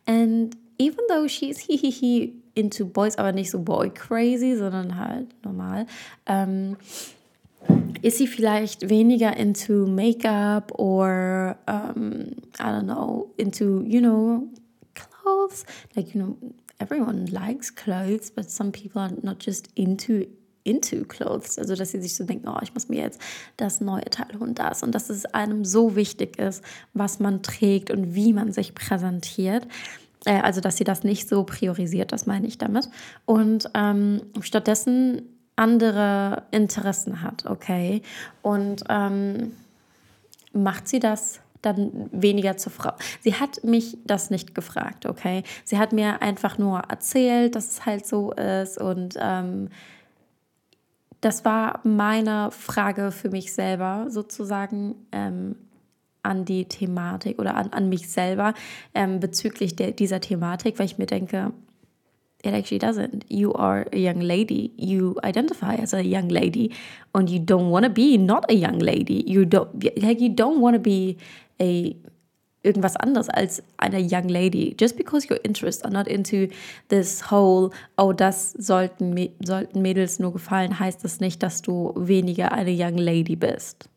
[0.07, 1.61] And even though she's
[2.55, 5.87] into Boys, aber nicht so Boy crazy, sondern halt normal,
[6.27, 6.77] ähm,
[8.03, 14.49] ist sie vielleicht weniger into Make-up or um, I don't know, into, you know,
[14.95, 15.65] clothes?
[15.95, 16.37] Like, you know,
[16.81, 20.27] everyone likes clothes, but some people are not just into
[20.65, 23.21] into clothes, also dass sie sich so denken, oh, ich muss mir jetzt
[23.57, 26.63] das neue Teil und das und dass es einem so wichtig ist,
[26.95, 29.67] was man trägt und wie man sich präsentiert.
[30.25, 32.89] Äh, also dass sie das nicht so priorisiert, das meine ich damit.
[33.25, 35.23] Und ähm, stattdessen
[35.57, 38.03] andere Interessen hat, okay?
[38.41, 39.53] Und ähm,
[40.53, 42.93] macht sie das dann weniger zur Frau.
[43.21, 45.45] Sie hat mich das nicht gefragt, okay?
[45.65, 49.69] Sie hat mir einfach nur erzählt, dass es halt so ist und ähm,
[51.21, 55.55] das war meine Frage für mich selber sozusagen ähm,
[56.23, 58.55] an die Thematik oder an, an mich selber
[58.95, 61.53] ähm, bezüglich der, dieser Thematik, weil ich mir denke,
[62.45, 63.25] it actually doesn't.
[63.29, 64.73] You are a young lady.
[64.77, 66.73] You identify as a young lady,
[67.15, 69.25] and you don't want to be not a young lady.
[69.27, 71.17] You don't like you don't want to be
[71.61, 71.95] a
[72.65, 74.75] irgendwas anderes als eine young lady.
[74.79, 76.49] Just because your interests are not into
[76.89, 82.53] this whole, oh, das sollten, sollten Mädels nur gefallen, heißt das nicht, dass du weniger
[82.53, 83.89] eine young lady bist.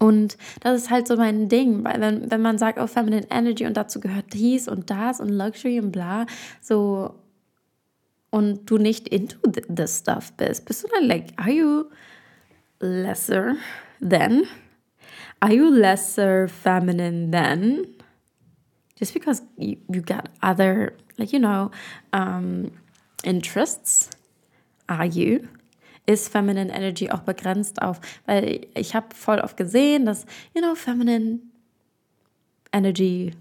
[0.00, 3.66] Und das ist halt so mein Ding, weil wenn, wenn man sagt, oh, Feminine Energy
[3.66, 6.24] und dazu gehört dies und das und Luxury und bla,
[6.62, 7.14] so
[8.30, 11.84] und du nicht into this stuff bist, bist du dann like, are you
[12.80, 13.56] lesser
[14.00, 14.44] than?
[15.40, 17.86] Are you lesser feminine than?
[18.96, 21.70] Just because you, you got other, like, you know,
[22.14, 22.70] um,
[23.22, 24.08] interests,
[24.88, 25.46] are you?
[26.06, 30.74] Ist Feminine Energy auch begrenzt auf, weil ich habe voll oft gesehen, dass, you know,
[30.74, 31.38] Feminine
[32.72, 33.32] Energy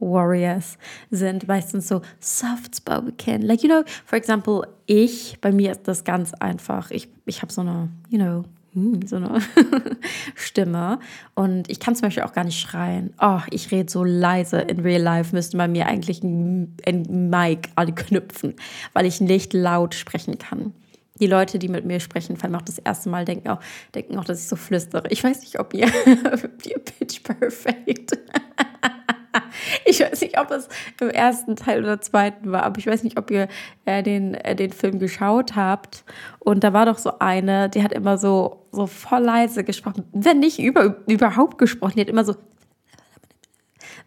[0.00, 0.78] Warriors
[1.10, 3.42] sind meistens so soft spoken.
[3.42, 6.90] Like, you know, for example, ich, bei mir ist das ganz einfach.
[6.90, 9.40] Ich, ich habe so eine, you know, hm, so eine
[10.34, 11.00] Stimme.
[11.34, 13.12] Und ich kann zum Beispiel auch gar nicht schreien.
[13.20, 14.60] Oh, ich rede so leise.
[14.60, 18.54] In real life müsste man mir eigentlich ein, ein Mic anknüpfen,
[18.92, 20.72] weil ich nicht laut sprechen kann
[21.20, 23.60] die Leute, die mit mir sprechen, vor allem auch das erste Mal, denken auch,
[23.94, 25.04] denken auch, dass ich so flüstere.
[25.10, 28.18] Ich weiß nicht, ob ihr, ihr Pitch Perfect.
[29.84, 30.68] ich weiß nicht, ob es
[31.00, 33.48] im ersten Teil oder zweiten war, aber ich weiß nicht, ob ihr
[33.84, 36.04] äh, den, äh, den Film geschaut habt.
[36.38, 40.40] Und da war doch so eine, die hat immer so, so voll leise gesprochen, wenn
[40.40, 42.34] nicht über, überhaupt gesprochen, die hat immer so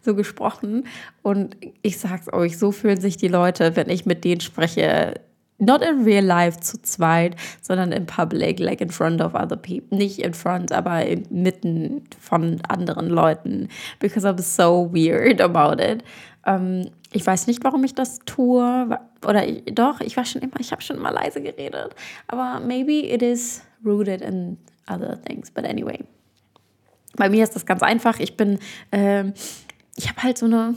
[0.04, 0.86] so gesprochen.
[1.22, 5.14] Und ich sag's euch, so fühlen sich die Leute, wenn ich mit denen spreche,
[5.58, 9.96] not in real life zu zweit, sondern in public, like in front of other people.
[9.96, 13.68] Nicht in front, aber inmitten von anderen Leuten.
[14.00, 16.02] Because I'm so weird about it.
[16.46, 18.98] Ähm, ich weiß nicht, warum ich das tue.
[19.26, 21.94] Oder ich, doch, ich war schon immer, ich habe schon immer leise geredet.
[22.26, 25.50] Aber maybe it is rooted in other things.
[25.50, 26.00] But anyway.
[27.16, 28.18] Bei mir ist das ganz einfach.
[28.18, 28.58] Ich bin.
[28.90, 29.34] Ähm,
[29.96, 30.74] ich habe halt so eine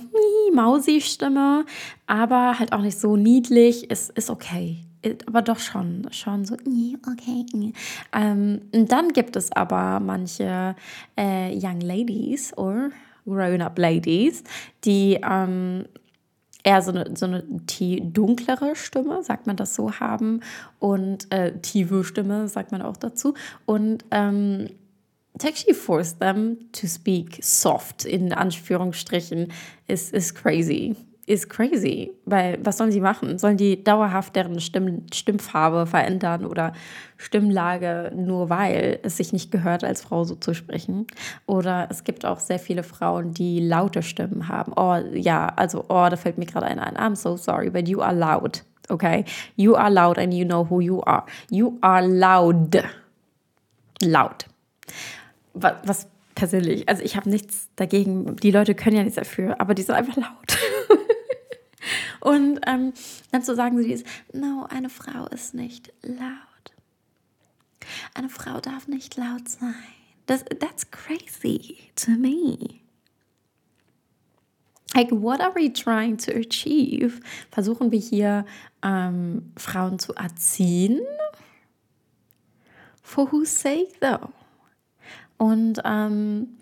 [0.53, 1.65] Mausi-Stimme,
[2.05, 3.89] aber halt auch nicht so niedlich.
[3.89, 4.77] Es ist okay.
[5.25, 7.45] Aber doch schon, schon so, okay.
[8.13, 10.75] Ähm, und dann gibt es aber manche
[11.17, 12.89] äh, Young Ladies oder
[13.25, 14.43] Grown-up Ladies,
[14.83, 15.85] die ähm,
[16.63, 20.41] eher so eine, so eine dunklere Stimme, sagt man das so, haben
[20.79, 23.35] und äh, tiefe Stimme, sagt man auch dazu.
[23.65, 24.67] Und ähm,
[25.39, 29.51] to actually force them to speak soft, in Anführungsstrichen,
[29.87, 30.95] is, is crazy.
[31.27, 32.13] Is crazy.
[32.23, 33.37] Weil, was sollen sie machen?
[33.37, 36.71] Sollen die dauerhaft deren Stimm Stimmfarbe verändern oder
[37.17, 41.05] Stimmlage, nur weil es sich nicht gehört, als Frau so zu sprechen?
[41.45, 44.71] Oder es gibt auch sehr viele Frauen, die laute Stimmen haben.
[44.77, 46.95] Oh, ja, also, oh, da fällt mir gerade einer ein.
[46.95, 48.63] I'm so sorry, but you are loud.
[48.87, 49.25] Okay?
[49.57, 51.25] You are loud and you know who you are.
[51.49, 52.81] You are loud.
[54.01, 54.45] Laut
[55.61, 59.73] was, was persönlich, also ich habe nichts dagegen, die Leute können ja nichts dafür, aber
[59.73, 60.57] die sind einfach laut.
[62.19, 62.93] Und ähm,
[63.31, 66.27] dann zu sagen, sie ist, no, eine Frau ist nicht laut.
[68.13, 69.73] Eine Frau darf nicht laut sein.
[70.25, 72.81] Das, that's crazy to me.
[74.93, 77.19] Like, what are we trying to achieve?
[77.51, 78.45] Versuchen wir hier
[78.83, 80.99] ähm, Frauen zu erziehen?
[83.01, 84.33] For whose sake though?
[85.37, 86.57] Und ähm,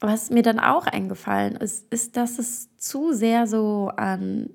[0.00, 4.50] was mir dann auch eingefallen ist, ist, dass es zu sehr so an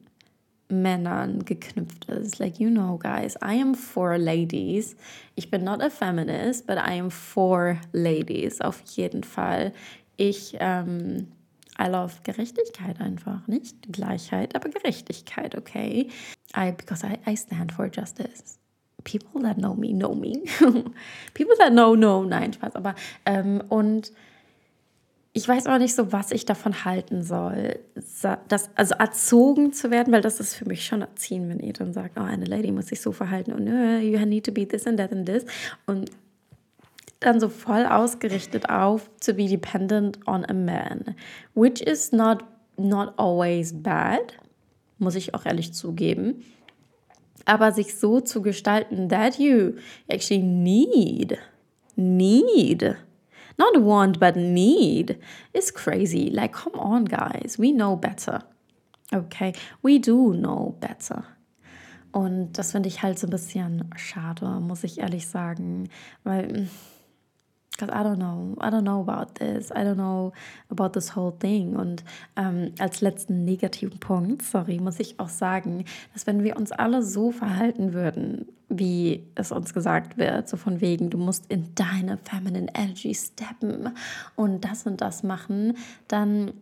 [0.70, 2.40] Männern geknüpft ist.
[2.40, 4.96] Like, you know, guys, I am for ladies.
[5.36, 9.74] Ich bin not a feminist, but I am for ladies, auf jeden Fall.
[10.18, 11.28] Ich, ähm,
[11.80, 13.46] I love Gerechtigkeit einfach.
[13.48, 16.10] Nicht Gleichheit, aber Gerechtigkeit, okay?
[16.56, 18.61] I, because I, I stand for justice
[19.04, 20.44] people that know me know me.
[21.34, 22.24] people that know, know.
[22.24, 22.76] Nein, Spaß.
[22.76, 24.12] Aber, ähm, und
[25.34, 27.80] ich weiß auch nicht so, was ich davon halten soll.
[28.48, 31.94] Das, also erzogen zu werden, weil das ist für mich schon erziehen, wenn ihr dann
[31.94, 34.86] sagt, oh, eine Lady muss sich so verhalten und uh, you need to be this
[34.86, 35.46] and that and this.
[35.86, 36.12] Und
[37.22, 41.16] dann so voll ausgerichtet auf to be dependent on a man,
[41.54, 42.44] which is not,
[42.78, 44.38] not always bad,
[44.98, 46.44] muss ich auch ehrlich zugeben.
[47.46, 49.76] Aber sich so zu gestalten, that you
[50.08, 51.38] actually need,
[51.96, 52.96] need
[53.58, 55.18] not want, but need
[55.54, 56.30] is crazy.
[56.30, 58.44] Like, come on, guys, we know better.
[59.14, 61.24] Okay, we do know better.
[62.12, 65.90] Und das finde ich halt so ein bisschen schade, muss ich ehrlich sagen,
[66.24, 66.68] weil
[67.82, 70.34] because I don't know, I don't know about this, I don't know
[70.70, 71.76] about this whole thing.
[71.76, 72.04] Und
[72.36, 77.04] ähm, als letzten negativen Punkt, sorry, muss ich auch sagen, dass wenn wir uns alle
[77.04, 82.18] so verhalten würden, wie es uns gesagt wird, so von wegen, du musst in deine
[82.18, 83.90] feminine energy steppen
[84.36, 85.76] und das und das machen,
[86.08, 86.54] dann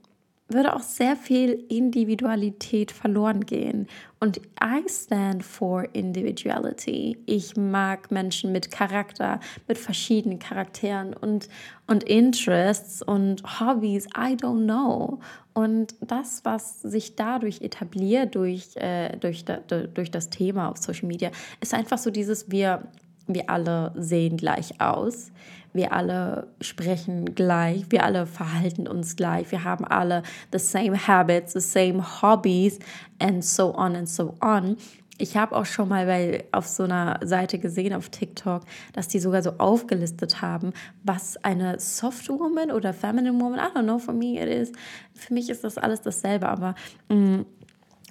[0.50, 3.88] würde auch sehr viel Individualität verloren gehen.
[4.20, 7.18] Und I stand for individuality.
[7.26, 11.48] Ich mag Menschen mit Charakter, mit verschiedenen Charakteren und,
[11.88, 14.08] und Interests und Hobbys.
[14.08, 15.20] I don't know.
[15.54, 21.08] Und das, was sich dadurch etabliert, durch, äh, durch, da, durch das Thema auf Social
[21.08, 21.32] Media,
[21.62, 22.88] ist einfach so dieses, wir,
[23.34, 25.32] wir alle sehen gleich aus
[25.74, 31.54] wir alle sprechen gleich, wir alle verhalten uns gleich, wir haben alle the same habits,
[31.54, 32.80] the same hobbies
[33.20, 34.78] and so on and so on.
[35.22, 38.64] Ich habe auch schon mal bei, auf so einer Seite gesehen auf TikTok,
[38.94, 40.72] dass die sogar so aufgelistet haben,
[41.04, 44.72] was eine Soft Woman oder Feminine Woman, I don't know, for me it is,
[45.14, 46.74] für mich ist das alles dasselbe, aber
[47.10, 47.46] mh, mm,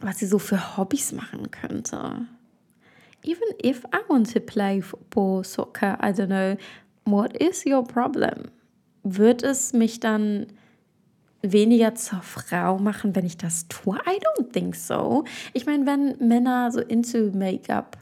[0.03, 2.27] was sie so für Hobbys machen könnte.
[3.29, 6.57] Even if I want to play football, soccer, I don't know,
[7.05, 8.51] what is your problem?
[9.03, 10.47] Wird es mich dann
[11.43, 13.99] weniger zur Frau machen, wenn ich das tue?
[14.07, 15.25] I don't think so.
[15.53, 17.99] Ich meine, wenn Männer so into Make-up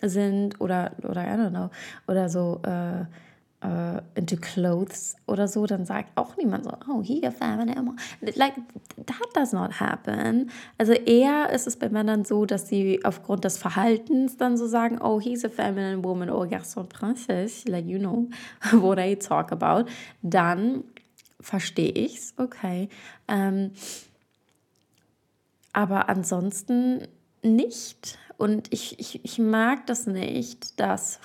[0.00, 1.68] sind oder, oder I don't know,
[2.08, 3.04] oder so äh,
[3.64, 7.96] uh, into clothes oder so, dann sagt auch niemand so, oh, he a feminine.
[8.20, 8.54] Like,
[9.06, 10.50] that does not happen.
[10.78, 14.98] Also eher ist es bei Männern so, dass sie aufgrund des Verhaltens dann so sagen,
[15.00, 18.28] oh, he's a feminine woman or garçon princess, like you know
[18.72, 19.90] what I talk about.
[20.22, 20.84] Dann
[21.40, 22.88] verstehe ich's, okay.
[23.28, 23.70] Ähm,
[25.72, 27.08] aber ansonsten
[27.42, 28.18] nicht.
[28.36, 31.20] Und ich, ich, ich mag das nicht, dass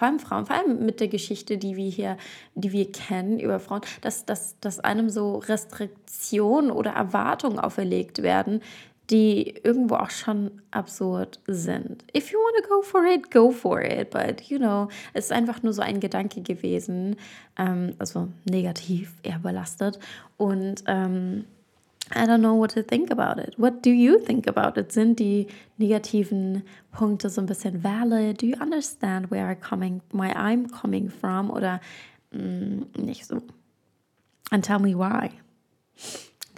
[0.00, 2.16] vor allem Frauen, vor allem mit der Geschichte, die wir hier,
[2.54, 8.62] die wir kennen über Frauen, dass, dass, dass einem so Restriktionen oder Erwartungen auferlegt werden,
[9.10, 12.02] die irgendwo auch schon absurd sind.
[12.16, 14.08] If you want to go for it, go for it.
[14.08, 17.16] But, you know, es ist einfach nur so ein Gedanke gewesen,
[17.58, 19.98] ähm, also negativ, eher belastet.
[20.38, 21.44] Und ähm,
[22.12, 23.54] I don't know what to think about it.
[23.56, 24.92] What do you think about it?
[24.92, 25.46] Sind die
[25.78, 28.40] negativen Punkte so ein bisschen valid?
[28.40, 31.50] Do you understand where I'm coming, where I'm coming from?
[31.50, 31.80] Oder
[32.34, 33.42] mm, nicht so?
[34.50, 35.30] And tell me why.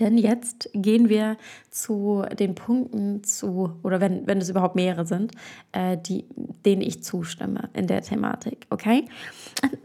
[0.02, 1.36] Denn jetzt gehen wir
[1.70, 5.30] zu den Punkten zu, oder wenn, wenn es überhaupt mehrere sind,
[5.70, 6.24] äh, die,
[6.66, 9.04] denen ich zustimme in der Thematik, okay?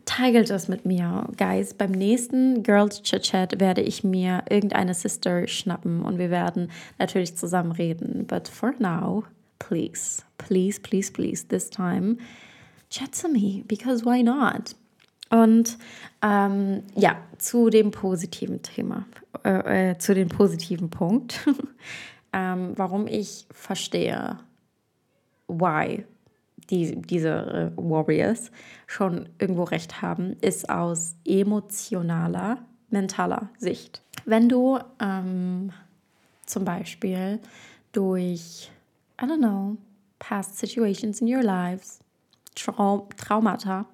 [0.06, 1.76] Teilt das mit mir, guys.
[1.76, 7.38] Beim nächsten Girls Chit Chat werde ich mir irgendeine Sister schnappen und wir werden natürlich
[7.38, 8.26] zusammen reden.
[8.26, 9.24] But for now,
[9.60, 12.18] please, please, please, please, this time,
[12.90, 14.74] chat to me, because why not?
[15.30, 15.78] Und
[16.22, 19.06] ähm, ja, zu dem positiven Thema,
[19.44, 21.48] äh, äh, zu dem positiven Punkt,
[22.34, 24.38] ähm, warum ich verstehe,
[25.48, 26.06] why
[26.70, 28.52] die, diese äh, Warriors
[28.86, 32.60] schon irgendwo recht haben, ist aus emotionaler,
[32.90, 34.02] mentaler Sicht.
[34.26, 35.72] Wenn du ähm,
[36.46, 37.40] zum Beispiel
[37.92, 38.72] durch,
[39.22, 39.78] I don't know,
[40.20, 42.00] past situations in your lives,
[42.56, 43.86] Trau Traumata,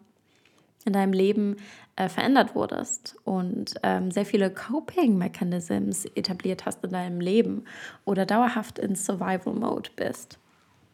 [0.86, 1.58] in deinem Leben
[1.96, 7.66] äh, verändert wurdest und ähm, sehr viele Coping-Mechanisms etabliert hast in deinem Leben
[8.06, 10.40] oder dauerhaft in Survival-Mode bist,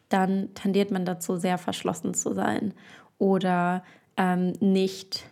[0.08, 2.74] dann tendiert man dazu, sehr verschlossen zu sein
[3.18, 3.82] oder
[4.16, 5.24] ähm, nicht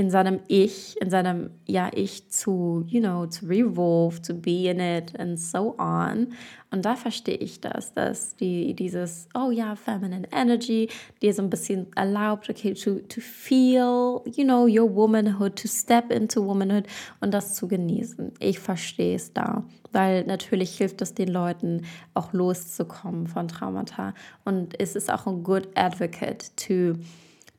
[0.00, 4.80] in seinem Ich, in seinem ja Ich zu, you know, to revolve, to be in
[4.80, 6.32] it and so on.
[6.70, 10.88] Und da verstehe ich das, dass die dieses, oh ja, feminine energy,
[11.20, 16.10] dir so ein bisschen erlaubt, okay, to, to feel, you know, your womanhood, to step
[16.10, 16.86] into womanhood
[17.20, 18.32] und das zu genießen.
[18.38, 21.82] Ich verstehe es da, weil natürlich hilft es den Leuten
[22.14, 24.14] auch loszukommen von Traumata
[24.46, 26.94] und es ist auch ein good advocate to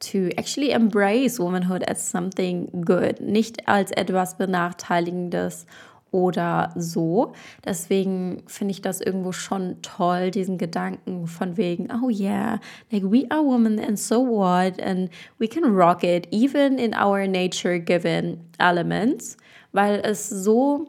[0.01, 5.65] to actually embrace womanhood as something good, nicht als etwas Benachteiligendes
[6.11, 7.33] oder so.
[7.65, 12.59] Deswegen finde ich das irgendwo schon toll, diesen Gedanken von wegen, oh yeah,
[12.91, 17.25] like we are women and so what, and we can rock it, even in our
[17.27, 19.37] nature-given elements,
[19.71, 20.87] weil es so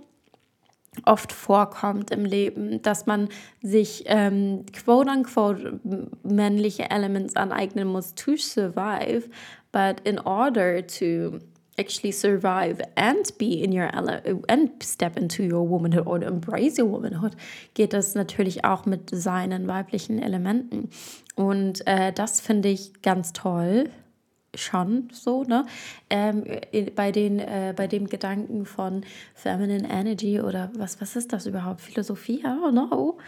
[1.04, 3.28] oft vorkommt im Leben, dass man
[3.62, 5.80] sich ähm, quote unquote
[6.22, 9.28] männliche Elements aneignen muss to survive,
[9.72, 11.38] but in order to
[11.78, 13.90] actually survive and be in your
[14.48, 17.32] and step into your womanhood or embrace your womanhood,
[17.74, 20.90] geht das natürlich auch mit seinen weiblichen Elementen.
[21.34, 23.88] Und äh, das finde ich ganz toll
[24.54, 25.64] schon so, ne?
[26.10, 26.44] Ähm,
[26.94, 31.80] bei, den, äh, bei dem Gedanken von Feminine Energy oder was, was ist das überhaupt?
[31.80, 32.40] Philosophie?
[32.40, 33.18] I don't know.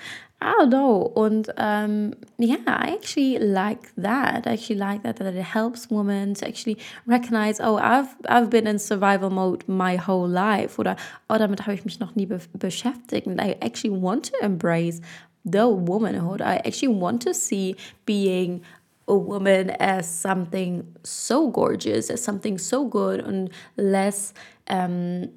[0.42, 1.00] I don't know.
[1.14, 4.46] Und ähm, yeah, I actually like that.
[4.46, 8.66] I actually like that, that it helps women to actually recognize, oh, I've, I've been
[8.66, 10.78] in survival mode my whole life.
[10.78, 10.96] Oder,
[11.30, 13.26] oh, damit habe ich mich noch nie be beschäftigt.
[13.26, 15.00] And I actually want to embrace
[15.44, 16.42] the womanhood.
[16.42, 18.62] I actually want to see being
[19.06, 24.34] a woman as something so gorgeous, as something so good und less
[24.66, 25.28] ähm,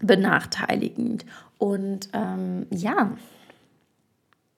[0.00, 1.24] benachteiligend.
[1.58, 3.12] Und ähm, ja,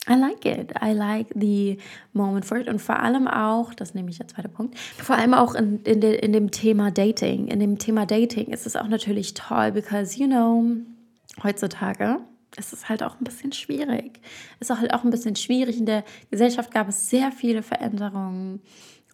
[0.06, 0.72] I like it.
[0.82, 1.78] I like the
[2.12, 2.68] moment for it.
[2.68, 6.00] Und vor allem auch, das nehme ich der zweite Punkt, vor allem auch in, in,
[6.00, 7.48] de, in dem Thema Dating.
[7.48, 10.64] In dem Thema Dating ist es auch natürlich toll, because, you know,
[11.42, 12.18] heutzutage
[12.56, 14.20] es ist halt auch ein bisschen schwierig.
[14.60, 15.78] Es ist halt auch ein bisschen schwierig.
[15.78, 18.60] In der Gesellschaft gab es sehr viele Veränderungen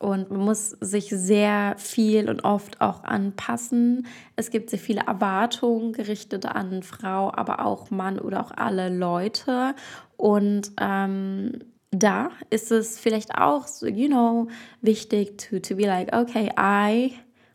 [0.01, 4.07] und man muss sich sehr viel und oft auch anpassen.
[4.34, 9.74] Es gibt sehr viele Erwartungen gerichtet an Frau, aber auch Mann oder auch alle Leute.
[10.16, 11.59] Und ähm,
[11.91, 14.49] da ist es vielleicht auch, you know,
[14.80, 17.12] wichtig to, to be like, okay, I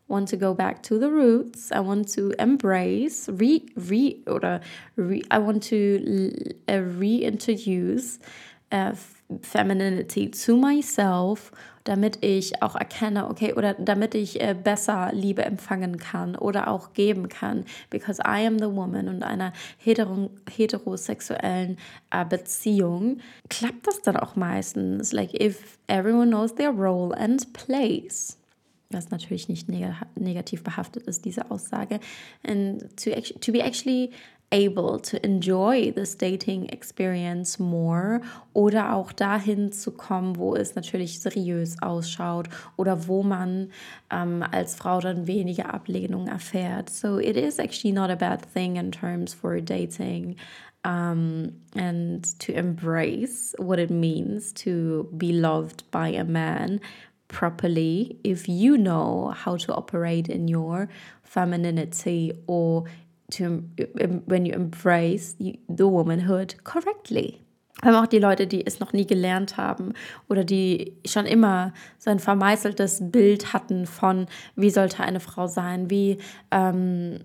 [0.08, 1.72] want to go back to the roots.
[1.72, 4.60] I want to embrace, re, re oder
[4.96, 8.18] re, I want to uh, reintroduce
[8.72, 8.94] uh,
[9.42, 11.50] femininity to myself,
[11.84, 16.92] damit ich auch erkenne, okay, oder damit ich äh, besser Liebe empfangen kann oder auch
[16.92, 21.78] geben kann, because I am the woman und einer hetero heterosexuellen
[22.10, 23.18] äh, Beziehung.
[23.48, 28.36] Klappt das dann auch meistens, like if everyone knows their role and place
[28.90, 32.00] was natürlich nicht neg negativ behaftet ist, diese Aussage.
[32.42, 33.10] And to,
[33.40, 34.10] to be actually
[34.52, 38.20] able to enjoy this dating experience more
[38.54, 43.70] oder auch dahin zu kommen, wo es natürlich seriös ausschaut oder wo man
[44.10, 46.90] ähm, als Frau dann weniger Ablehnung erfährt.
[46.90, 50.36] So it is actually not a bad thing in terms for dating.
[50.84, 56.80] Um, and to embrace what it means to be loved by a man
[57.28, 60.88] properly if you know how to operate in your
[61.22, 62.84] femininity or
[63.30, 63.64] to
[64.26, 67.40] when you embrace the womanhood correctly.
[67.82, 69.92] Haben auch die Leute, die es noch nie gelernt haben
[70.28, 75.90] oder die schon immer so ein vermeißeltes Bild hatten von, wie sollte eine Frau sein,
[75.90, 76.16] wie
[76.50, 77.18] ähm,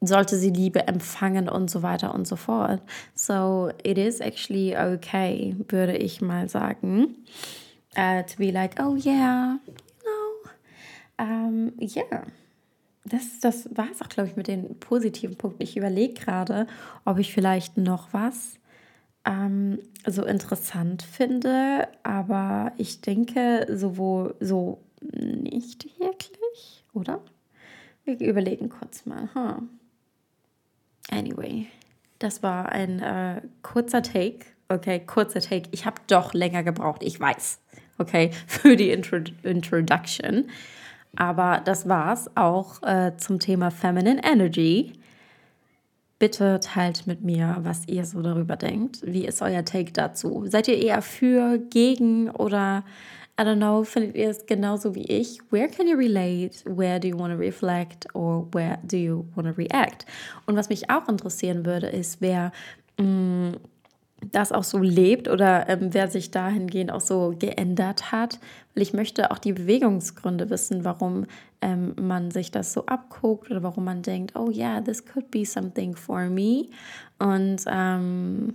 [0.00, 2.82] sollte sie Liebe empfangen und so weiter und so fort.
[3.14, 7.14] So it is actually okay, würde ich mal sagen
[7.96, 9.74] uh, to be like, oh yeah, you
[10.04, 10.50] know,
[11.18, 12.24] um, yeah.
[13.04, 15.62] Das, das war es auch, glaube ich, mit den positiven Punkten.
[15.62, 16.66] Ich überlege gerade,
[17.04, 18.60] ob ich vielleicht noch was
[19.24, 27.20] ähm, so interessant finde, aber ich denke sowohl so nicht wirklich, oder?
[28.04, 29.28] Wir überlegen kurz mal.
[29.34, 29.62] Huh.
[31.10, 31.66] Anyway,
[32.18, 34.46] das war ein äh, kurzer Take.
[34.68, 35.68] Okay, kurzer Take.
[35.72, 37.60] Ich habe doch länger gebraucht, ich weiß
[38.00, 40.46] okay, für die Intro Introduction.
[41.16, 44.92] Aber das war's auch äh, zum Thema Feminine Energy.
[46.18, 49.00] Bitte teilt mit mir, was ihr so darüber denkt.
[49.04, 50.44] Wie ist euer Take dazu?
[50.46, 52.84] Seid ihr eher für, gegen oder
[53.40, 55.38] I don't know, findet ihr es genauso wie ich?
[55.50, 56.62] Where can you relate?
[56.66, 58.06] Where do you want to reflect?
[58.14, 60.04] Or where do you want to react?
[60.44, 62.52] Und was mich auch interessieren würde, ist, wer
[62.98, 63.56] mh, mm,
[64.32, 68.38] das auch so lebt oder ähm, wer sich dahingehend auch so geändert hat.
[68.74, 71.26] Weil ich möchte auch die Bewegungsgründe wissen, warum
[71.60, 75.44] ähm, man sich das so abguckt oder warum man denkt, oh yeah, this could be
[75.44, 76.66] something for me.
[77.18, 78.54] Und ähm,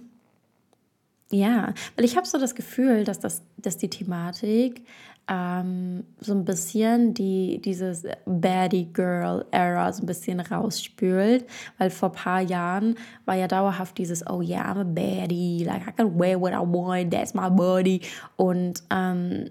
[1.31, 4.83] ja, weil ich habe so das Gefühl, dass, das, dass die Thematik
[5.27, 11.45] ähm, so ein bisschen die, dieses Baddie Girl Era so ein bisschen rausspült,
[11.77, 12.95] weil vor ein paar Jahren
[13.25, 16.57] war ja dauerhaft dieses Oh yeah, I'm a baddie, like I can wear what I
[16.57, 18.01] want, that's my body
[18.35, 19.49] und ähm,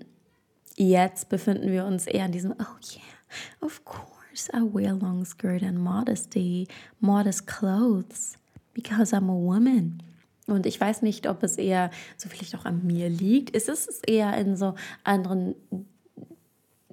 [0.76, 5.62] jetzt befinden wir uns eher in diesem Oh yeah, of course I wear long skirt
[5.62, 6.68] and modesty,
[7.00, 8.36] modest clothes
[8.74, 10.02] because I'm a woman.
[10.46, 13.50] Und ich weiß nicht, ob es eher so vielleicht auch an mir liegt.
[13.50, 15.54] Ist es eher in so anderen,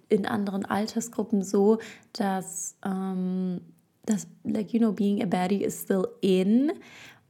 [0.10, 1.80] in anderen Altersgruppen so,
[2.14, 3.62] dass, ähm,
[4.06, 6.72] dass like, you know, being a baddie is still in.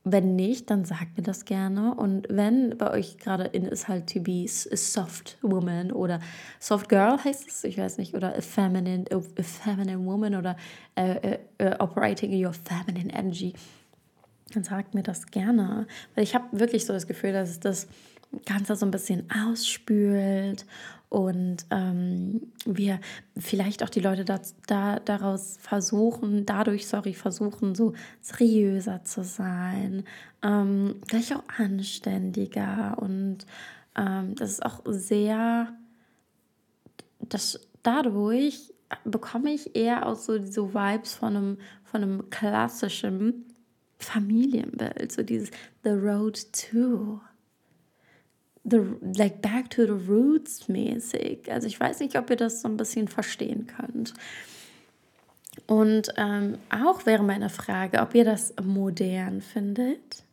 [0.04, 1.94] Wenn nicht, dann sagt mir das gerne.
[1.94, 6.20] Und wenn bei euch gerade in ist halt to be a soft woman oder
[6.60, 10.56] soft girl heißt es, ich weiß nicht, oder a feminine, a feminine woman oder
[11.00, 13.54] uh, uh, uh, operating in your feminine energy
[14.52, 15.88] dann sagt mir das gerne.
[16.16, 17.88] Weil ich habe wirklich so das Gefühl, dass das
[18.46, 20.66] Ganze so ein bisschen ausspült
[21.10, 23.02] und ähm, wir
[23.38, 30.06] vielleicht auch die Leute da, da, daraus versuchen, dadurch, sorry, versuchen, so seriöser zu sein,
[30.42, 33.40] ähm, gleich auch anständiger und
[33.98, 35.74] ähm, das ist auch sehr,
[37.20, 38.74] das, dadurch
[39.04, 43.51] bekomme ich eher auch so diese Vibes von einem, von einem klassischen
[44.04, 45.52] Familienbild, so dieses
[45.84, 46.40] The Road
[46.70, 47.22] to.
[48.64, 48.80] The,
[49.18, 51.52] like back to the roots mäßig.
[51.52, 54.14] Also ich weiß nicht, ob ihr das so ein bisschen verstehen könnt.
[55.66, 60.24] Und ähm, auch wäre meine Frage, ob ihr das modern findet.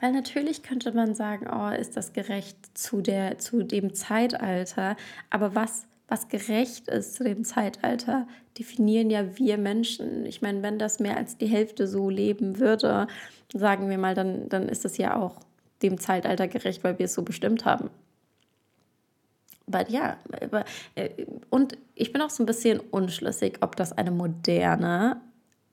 [0.00, 4.96] Weil natürlich könnte man sagen, oh, ist das gerecht zu, der, zu dem Zeitalter.
[5.30, 10.24] Aber was was gerecht ist zu dem Zeitalter, definieren ja wir Menschen.
[10.26, 13.08] Ich meine, wenn das mehr als die Hälfte so leben würde,
[13.52, 15.40] sagen wir mal, dann, dann ist es ja auch
[15.82, 17.90] dem Zeitalter gerecht, weil wir es so bestimmt haben.
[19.66, 20.16] Aber ja,
[20.94, 21.10] äh,
[21.50, 25.20] und ich bin auch so ein bisschen unschlüssig, ob das eine moderne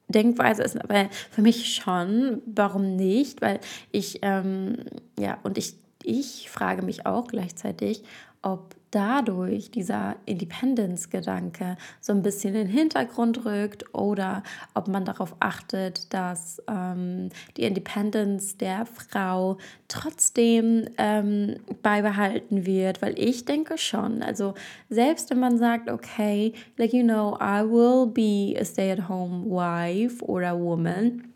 [0.07, 2.41] Denkweise ist, aber für mich schon.
[2.47, 3.43] Warum nicht?
[3.43, 3.59] Weil
[3.91, 4.77] ich, ähm,
[5.19, 8.01] ja, und ich, ich frage mich auch gleichzeitig,
[8.41, 15.35] ob dadurch dieser Independence-Gedanke so ein bisschen in den Hintergrund rückt oder ob man darauf
[15.39, 24.21] achtet, dass ähm, die Independence der Frau trotzdem ähm, beibehalten wird, weil ich denke schon,
[24.21, 24.53] also
[24.89, 30.43] selbst wenn man sagt, okay, like you know, I will be a stay-at-home wife or
[30.43, 31.31] a woman,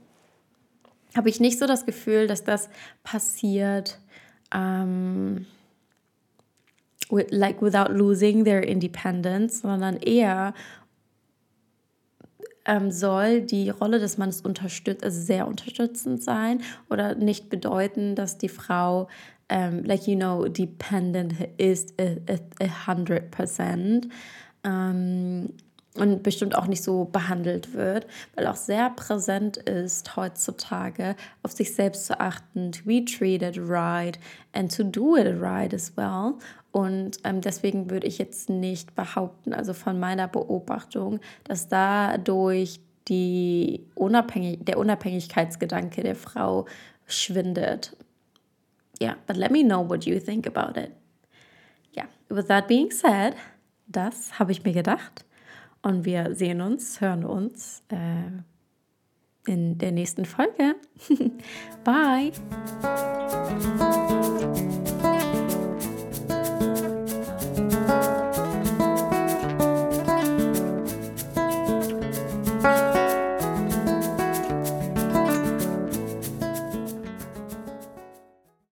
[1.16, 2.70] habe ich nicht so das Gefühl, dass das
[3.04, 4.00] passiert.
[4.54, 5.46] Ähm,
[7.10, 10.54] like without losing their independence, sondern eher
[12.66, 18.38] ähm, soll die Rolle des Mannes unterstützt, also sehr unterstützend sein oder nicht bedeuten, dass
[18.38, 19.08] die Frau,
[19.50, 24.10] ähm, like you know, dependent is a, a, a hundred percent.
[24.64, 25.54] Ähm,
[25.98, 31.74] und bestimmt auch nicht so behandelt wird, weil auch sehr präsent ist heutzutage, auf sich
[31.74, 34.20] selbst zu achten, to be treated right
[34.54, 36.34] and to do it right as well.
[36.72, 43.86] Und ähm, deswegen würde ich jetzt nicht behaupten, also von meiner Beobachtung, dass dadurch die
[43.96, 46.66] Unabhängig der Unabhängigkeitsgedanke der Frau
[47.06, 47.96] schwindet.
[49.02, 50.92] Yeah, but let me know what you think about it.
[51.96, 52.08] Yeah.
[52.30, 53.36] with that being said,
[53.88, 55.26] das habe ich mir gedacht.
[55.86, 58.32] Und wir sehen uns, hören uns äh,
[59.46, 60.74] in der nächsten Folge.
[61.84, 62.32] Bye.